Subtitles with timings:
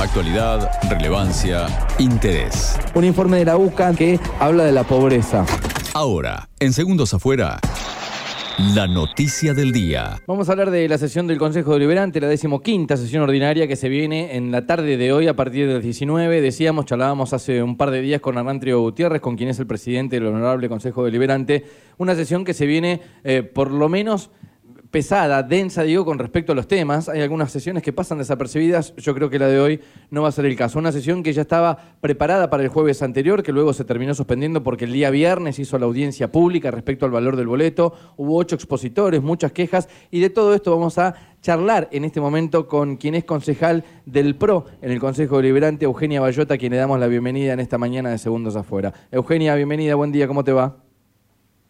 [0.00, 1.66] Actualidad, relevancia,
[1.98, 2.78] interés.
[2.94, 5.44] Un informe de la UCA que habla de la pobreza.
[5.92, 7.58] Ahora, en Segundos Afuera,
[8.76, 10.20] la noticia del día.
[10.28, 13.88] Vamos a hablar de la sesión del Consejo Deliberante, la decimoquinta sesión ordinaria que se
[13.88, 16.42] viene en la tarde de hoy a partir del 19.
[16.42, 19.66] Decíamos, charlábamos hace un par de días con Hernán Trio Gutiérrez, con quien es el
[19.66, 21.64] presidente del Honorable Consejo Deliberante.
[21.96, 24.30] Una sesión que se viene eh, por lo menos
[24.90, 27.08] pesada, densa, digo, con respecto a los temas.
[27.08, 28.94] Hay algunas sesiones que pasan desapercibidas.
[28.96, 29.80] Yo creo que la de hoy
[30.10, 30.78] no va a ser el caso.
[30.78, 34.62] Una sesión que ya estaba preparada para el jueves anterior, que luego se terminó suspendiendo
[34.62, 37.92] porque el día viernes hizo la audiencia pública respecto al valor del boleto.
[38.16, 42.66] Hubo ocho expositores, muchas quejas y de todo esto vamos a charlar en este momento
[42.66, 46.78] con quien es concejal del PRO en el Consejo Deliberante, Eugenia Bayota, a quien le
[46.78, 48.92] damos la bienvenida en esta mañana de Segundos Afuera.
[49.12, 50.76] Eugenia, bienvenida, buen día, ¿cómo te va?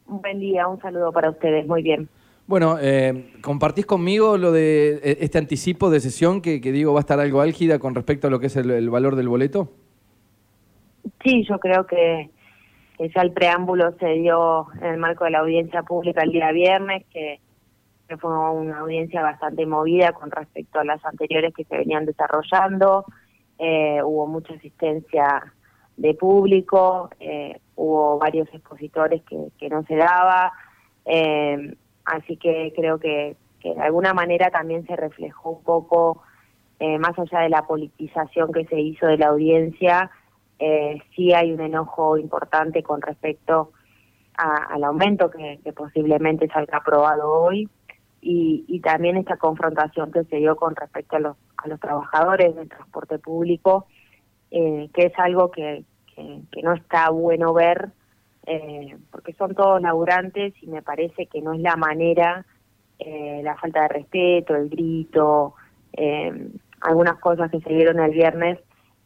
[0.07, 2.09] Buen día, un saludo para ustedes, muy bien.
[2.49, 7.03] Bueno, eh, ¿compartís conmigo lo de eh, este anticipo de sesión que, digo va a
[7.03, 9.69] estar algo álgida con respecto a lo que es el, valor del boleto?
[11.23, 12.31] Sí, yo creo que,
[12.99, 17.05] ya el preámbulo se dio en el marco de la audiencia pública el día viernes,
[17.13, 17.39] que,
[18.19, 23.05] fue una audiencia bastante movida con respecto a las anteriores que se venían desarrollando.
[23.59, 25.53] Eh, hubo mucha asistencia
[25.99, 30.55] de público, eh, hubo varios expositores que, que no se daba.
[31.05, 31.75] Eh,
[32.09, 36.23] Así que creo que, de alguna manera también se reflejó un poco,
[36.79, 40.11] eh, más allá de la politización que se hizo de la audiencia,
[40.59, 43.73] eh, sí hay un enojo importante con respecto
[44.35, 47.69] al aumento que, posiblemente salga aprobado hoy
[48.21, 52.69] y, también esta confrontación que se dio con respecto a los, a los trabajadores del
[52.69, 53.87] transporte público,
[54.53, 57.91] eh, que es algo que, que no está bueno ver
[58.51, 62.47] eh, porque son todos laburantes y me parece que no es la manera,
[62.99, 65.53] eh, la falta de respeto, el grito,
[65.93, 66.49] eh,
[66.81, 68.59] algunas cosas que se dieron el viernes,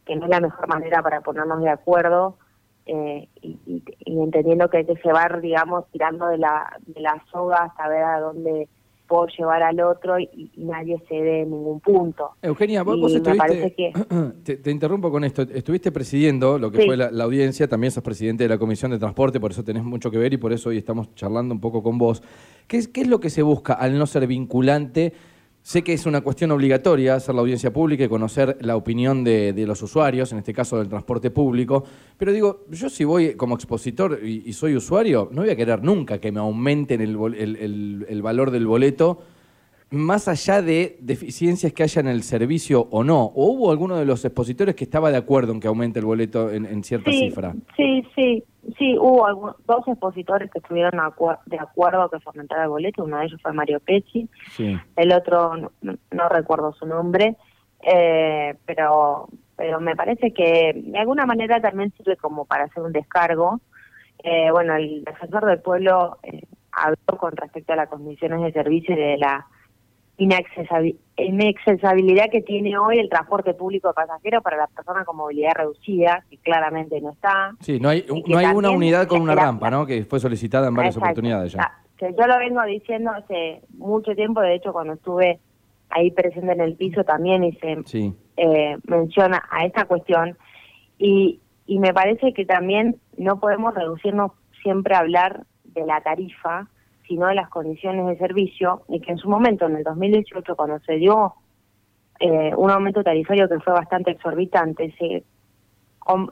[0.05, 2.37] que no es la mejor manera para ponernos de acuerdo
[2.85, 3.59] y,
[4.05, 8.21] entendiendo que hay que llevar, digamos, tirando de la, de la soga hasta ver a
[8.21, 8.69] dónde
[9.13, 12.31] puedo llevar al otro y, nadie cede en ningún punto.
[12.41, 13.93] Eugenia, vos, estuviste,
[14.63, 18.49] te, interrumpo con esto, estuviste presidiendo lo que fue la, audiencia, también sos presidente de
[18.49, 21.13] la Comisión de Transporte, por eso tenés mucho que ver y por eso hoy estamos
[21.13, 22.23] charlando un poco con vos.
[22.65, 25.13] ¿Qué es, qué es lo que se busca al no ser vinculante?
[25.63, 29.53] Sé que es una cuestión obligatoria hacer la audiencia pública y conocer la opinión de,
[29.65, 31.85] los usuarios, en este caso del transporte público,
[32.17, 36.19] pero digo, yo si voy como expositor y, soy usuario, no voy a querer nunca
[36.19, 39.21] que me aumenten el valor del boleto
[39.93, 44.05] más allá de deficiencias que haya en el servicio o no, ¿o hubo alguno de
[44.05, 47.53] los expositores que estaba de acuerdo en que aumente el boleto en, cierta cifra?
[47.77, 48.43] Sí, sí,
[48.79, 50.93] sí, hubo dos expositores que estuvieron
[51.45, 54.27] de acuerdo que se aumentara el boleto, uno de ellos fue Mario Pecci,
[54.95, 57.35] el otro no, recuerdo su nombre,
[57.83, 62.93] eh, pero, pero me parece que de alguna manera también sirve como para hacer un
[62.93, 63.59] descargo.
[64.23, 68.95] Eh, bueno, el defensor del pueblo eh, habló con respecto a las condiciones de servicio
[68.95, 69.45] y de la
[70.17, 76.23] inaccesibilidad que tiene hoy el transporte público de pasajeros para las personas con movilidad reducida,
[76.29, 77.53] que claramente no está.
[77.59, 79.85] Sí, no hay, no hay una unidad con una rampa, ¿no?
[79.85, 81.71] Que fue solicitada en varias oportunidades ya.
[81.97, 85.39] Que yo lo vengo diciendo hace mucho tiempo, de hecho cuando estuve
[85.89, 87.77] ahí presente en el piso también hice
[88.35, 90.35] eh, menciona a esta cuestión
[90.97, 94.31] y, y me parece que también no podemos reducirnos
[94.63, 96.67] siempre a hablar de la tarifa,
[97.07, 100.79] sino de las condiciones de servicio, y que en su momento, en el 2018, cuando
[100.79, 101.33] se dio
[102.19, 105.23] eh, un aumento tarifario que fue bastante exorbitante, se,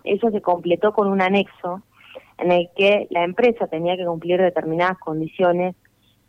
[0.03, 1.81] eso se completó con un anexo
[2.37, 5.75] en el que la empresa tenía que cumplir determinadas condiciones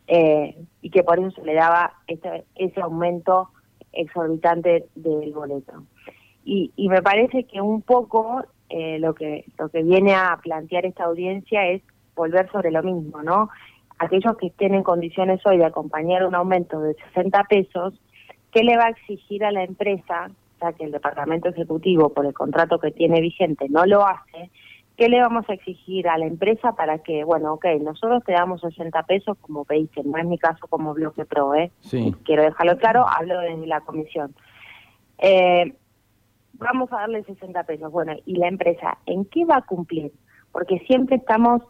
[0.07, 3.49] eh, y que por eso se le daba ese, ese aumento
[3.91, 5.83] exorbitante del boleto.
[6.43, 10.85] Y, y me parece que un poco eh, lo que lo que viene a plantear
[10.85, 11.81] esta audiencia es
[12.15, 13.49] volver sobre lo mismo, ¿no?
[13.99, 17.93] Aquellos que estén en condiciones hoy de acompañar un aumento de 60 pesos,
[18.51, 20.29] ¿qué le va a exigir a la empresa,
[20.61, 24.49] ya que el departamento ejecutivo por el contrato que tiene vigente no lo hace?
[24.97, 28.61] ¿Qué le vamos a exigir a la empresa para que, bueno, ok, nosotros te damos
[28.61, 31.71] 60 pesos como dicen, no es mi caso como bloque pro, ¿eh?
[31.81, 32.13] Sí.
[32.23, 34.35] Quiero dejarlo claro, hablo desde la comisión.
[35.17, 35.73] Eh,
[36.53, 37.91] vamos a darle 60 pesos.
[37.91, 40.11] Bueno, ¿y la empresa en qué va a cumplir?
[40.51, 41.63] Porque siempre estamos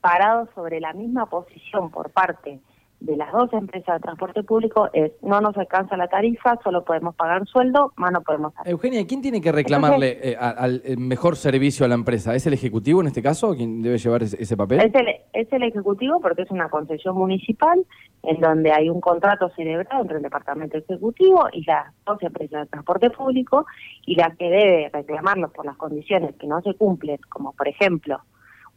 [0.00, 2.60] parados sobre la misma posición por parte
[3.00, 7.14] de las dos empresas de transporte público es no nos alcanza la tarifa, solo podemos
[7.14, 8.72] pagar sueldo, más no podemos hacer.
[8.72, 12.34] Eugenia, ¿quién tiene que reclamarle eh, al mejor servicio a la empresa?
[12.34, 14.80] ¿Es el Ejecutivo en este caso quien debe llevar ese, papel?
[14.80, 17.84] Es el, es el Ejecutivo porque es una concesión municipal
[18.24, 22.66] en donde hay un contrato celebrado entre el Departamento Ejecutivo y las dos empresas de
[22.66, 23.66] transporte público
[24.06, 28.20] y la que debe reclamarlos por las condiciones que no se cumplen, como por ejemplo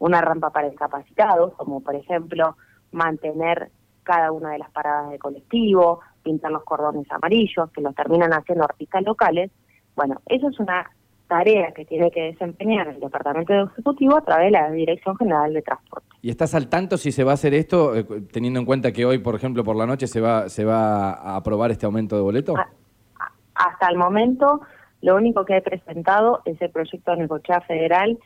[0.01, 2.57] una rampa para incapacitados, como por ejemplo
[2.91, 3.69] mantener
[4.01, 8.63] cada una de las paradas de colectivo, pintar los cordones amarillos, que los terminan haciendo
[8.63, 9.51] artistas locales.
[9.95, 10.89] Bueno, eso es una
[11.27, 15.53] tarea que tiene que desempeñar el Departamento de Ejecutivo a través de la Dirección General
[15.53, 16.07] de Transporte.
[16.23, 18.03] ¿Y estás al tanto si se va a hacer esto, eh,
[18.33, 21.35] teniendo en cuenta que hoy, por ejemplo, por la noche se va, se va a
[21.35, 22.55] aprobar este aumento de boleto?
[23.53, 24.61] hasta el momento,
[25.01, 28.17] lo único que he presentado es el proyecto de negocia federal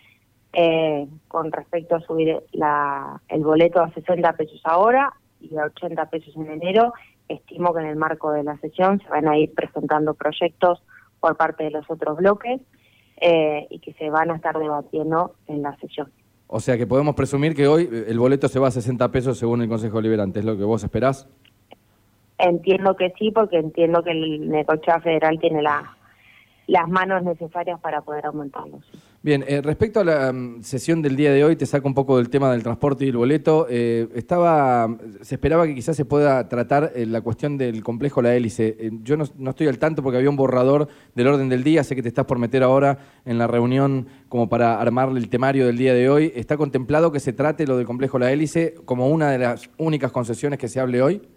[0.58, 5.12] eh, con respecto a subir la, el boleto a 60 pesos ahora
[5.42, 6.94] y a 80 pesos en enero,
[7.28, 10.82] estimo que en el marco de la sesión se van a ir presentando proyectos
[11.20, 12.62] por parte de los otros bloques
[13.18, 16.10] eh, y que se van a estar debatiendo en la sesión.
[16.48, 19.62] O sea que podemos presumir que hoy el boleto se va a 60 pesos según
[19.62, 21.28] el Consejo Liberante, ¿es lo que vos esperás?
[22.38, 25.98] Entiendo que sí, porque entiendo que el Necochea Federal tiene la,
[26.68, 28.84] las manos necesarias para poder aumentarlos.
[29.26, 32.18] Bien, eh, respecto a la mm, sesión del día de hoy, te saco un poco
[32.18, 33.66] del tema del transporte y el boleto.
[33.68, 34.88] Eh, estaba,
[35.22, 38.78] se esperaba que quizás se pueda tratar eh, la cuestión del complejo La Hélice.
[39.02, 41.84] yo no, estoy al tanto porque había un borrador del orden del día.
[41.84, 45.66] Sé que te estás por meter ahora en la reunión como para armar el temario
[45.66, 46.32] del día de hoy.
[46.36, 50.12] ¿Está contemplado que se trate lo del complejo La Hélice como una de las únicas
[50.12, 51.28] concesiones que se hable hoy?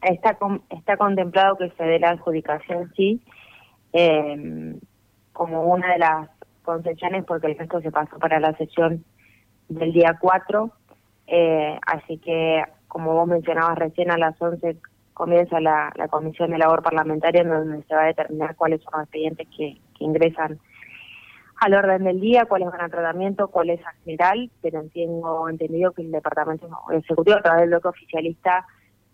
[0.00, 0.38] Está,
[0.70, 3.20] está contemplado que se dé la adjudicación, sí
[3.92, 4.74] eh,
[5.34, 6.37] como una de las
[6.68, 9.02] concesiones porque el resto se pasó para la sesión
[9.70, 10.70] del día 4.
[11.28, 14.76] Eh, así que, como vos mencionabas recién, a las 11
[15.14, 18.92] comienza la, la Comisión de Labor Parlamentaria en donde se va a determinar cuáles son
[18.92, 20.60] los expedientes que, ingresan
[21.56, 25.90] al orden del día, cuáles van a tratamiento, cuál es a general, pero tengo entendido
[25.90, 28.64] que el Departamento Ejecutivo a través del bloque oficialista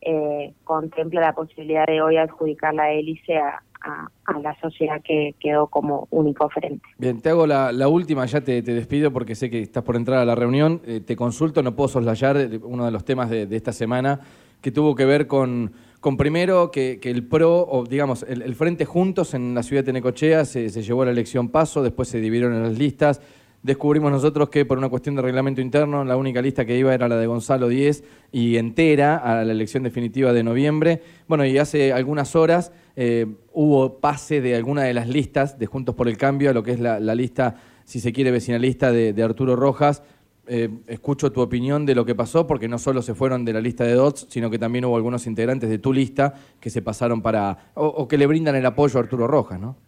[0.04, 5.66] eh, contempla la posibilidad de hoy adjudicar la hélice a, a, la sociedad que quedó
[5.66, 6.82] como único frente.
[6.98, 10.24] Bien, te hago la, última, ya te, despido porque sé que estás por entrar a
[10.24, 10.80] la reunión.
[10.86, 14.20] Eh, te consulto, no puedo soslayar eh, uno de los temas de, esta semana
[14.60, 19.34] que tuvo que ver con, con primero que, el PRO, o digamos, el, Frente Juntos
[19.34, 22.62] en la ciudad de Necochea se, se llevó la elección paso, después se dividieron en
[22.62, 23.20] las listas
[23.64, 27.08] descubrimos nosotros que por una cuestión de reglamento interno la única lista que iba era
[27.08, 31.02] la de Gonzalo Díez y entera a la elección definitiva de noviembre.
[31.26, 35.94] Bueno, y hace algunas horas eh, hubo pase de alguna de las listas de Juntos
[35.94, 39.56] por el Cambio a lo que es la, lista, si se quiere, vecinalista de, Arturo
[39.56, 40.02] Rojas.
[40.46, 43.62] Eh, escucho tu opinión de lo que pasó, porque no solo se fueron de la
[43.62, 47.22] lista de DOTS, sino que también hubo algunos integrantes de tu lista que se pasaron
[47.22, 49.78] para, o que le brindan el apoyo a Arturo Rojas, ¿no?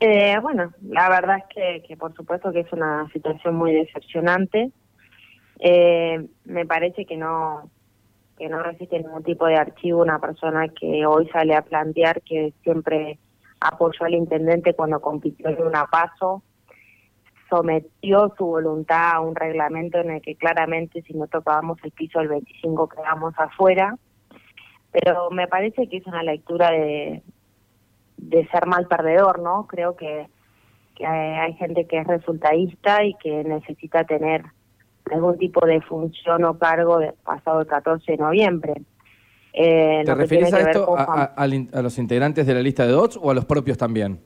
[0.00, 4.70] Eh, bueno, la verdad es que, por supuesto que es una situación muy decepcionante.
[5.58, 7.70] Eh, me parece que no
[8.36, 12.52] que no resiste ningún tipo de archivo una persona que hoy sale a plantear que
[12.62, 13.18] siempre
[13.60, 16.42] apoyó al intendente cuando compitió en una paso,
[17.48, 22.18] sometió su voluntad a un reglamento en el que claramente si no tocábamos el piso
[22.18, 23.96] del 25 quedamos afuera,
[24.92, 27.22] pero me parece que es una lectura de,
[28.16, 29.66] de ser mal perdedor, ¿no?
[29.66, 30.28] Creo que,
[31.06, 34.42] hay gente que es resultadista y que necesita tener
[35.12, 38.74] algún tipo de función o cargo de, pasado el 14 de noviembre.
[39.52, 43.34] Eh, ¿Te refieres a esto a, los integrantes de la lista de DOTS o a
[43.34, 44.20] los propios también?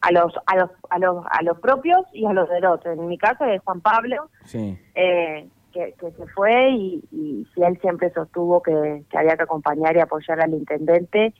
[0.00, 2.86] a los a los a los a los propios y a los de DOTS.
[2.86, 8.62] En mi caso es Juan Pablo, eh, que, se fue y, y, él siempre sostuvo
[8.62, 11.34] que, que había que acompañar y apoyar al intendente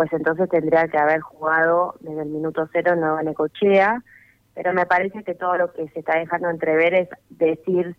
[0.00, 4.02] pues entonces tendría que haber jugado desde el minuto cero Nueva Necochea,
[4.54, 7.94] pero me parece que todo lo que se está dejando entrever es decir,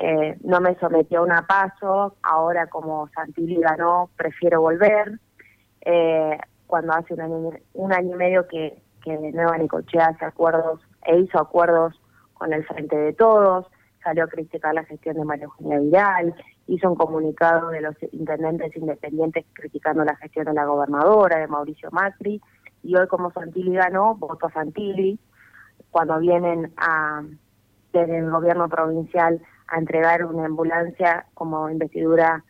[0.00, 5.18] eh, no me sometió a una paso, ahora como Santilli ganó, prefiero volver,
[5.82, 10.80] eh, cuando hace un año, un año y medio que, que Nueva Necochea hace acuerdos
[11.04, 12.00] e hizo acuerdos
[12.32, 13.66] con el Frente de Todos,
[14.02, 16.34] salió a criticar la gestión de María Eugenia Vidal,
[16.66, 21.90] hizo un comunicado de los intendentes independientes criticando la gestión de la gobernadora, de Mauricio
[21.90, 22.40] Macri,
[22.82, 25.18] y hoy como Santilli ganó, votó a Santilli,
[25.90, 27.22] cuando vienen a
[27.92, 32.42] desde el gobierno provincial a entregar una ambulancia como investidura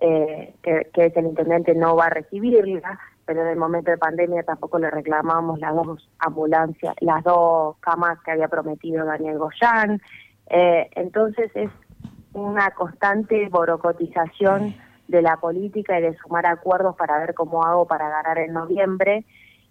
[0.00, 4.42] eh, que, es el intendente no va a recibirla, pero en el momento de pandemia
[4.42, 10.00] tampoco le reclamamos las dos ambulancias, las dos camas que había prometido Daniel Goyán.
[10.48, 11.70] Eh, entonces es
[12.34, 14.74] una constante borocotización
[15.08, 19.24] de la política y de sumar acuerdos para ver cómo hago para ganar en noviembre.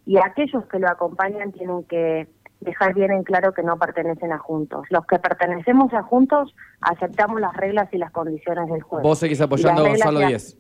[0.06, 2.28] Y aquellos que lo acompañan tienen que
[2.62, 4.86] dejar bien en claro que no pertenecen a Juntos.
[4.90, 9.08] Los que pertenecemos a Juntos aceptamos las reglas y las condiciones del juego.
[9.08, 10.58] ¿Vos seguís apoyando a Gonzalo Díez?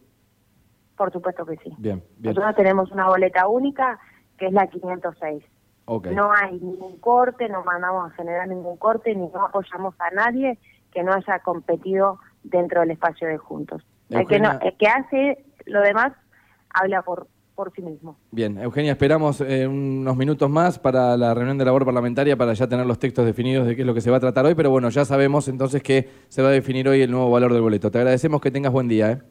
[0.97, 1.73] Por supuesto que sí.
[1.77, 2.35] Bien, bien.
[2.35, 3.99] Nosotros tenemos una boleta única
[4.37, 5.43] que es la 506.
[5.85, 6.15] Okay.
[6.15, 10.57] No hay ningún corte, no mandamos a generar ningún corte, ni no apoyamos a nadie
[10.93, 13.81] que no haya competido dentro del espacio de Juntos.
[14.09, 16.13] El que, no, el que hace lo demás
[16.69, 18.17] habla por, por sí mismo.
[18.31, 22.67] Bien, Eugenia, esperamos eh, unos minutos más para la reunión de labor parlamentaria para ya
[22.67, 24.69] tener los textos definidos de qué es lo que se va a tratar hoy, pero
[24.69, 27.89] bueno, ya sabemos entonces que se va a definir hoy el nuevo valor del boleto.
[27.89, 29.11] Te agradecemos que tengas buen día.
[29.11, 29.21] ¿eh?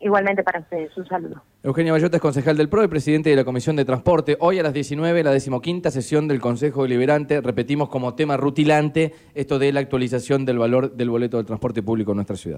[0.00, 1.42] Igualmente para ustedes, un saludo.
[1.62, 4.36] Eugenia Bayota es concejal del PRO y presidente de la Comisión de Transporte.
[4.38, 7.40] Hoy a las 19, la decimoquinta sesión del Consejo Deliberante.
[7.40, 12.12] Repetimos como tema rutilante esto de la actualización del valor del boleto del transporte público
[12.12, 12.56] en nuestra ciudad.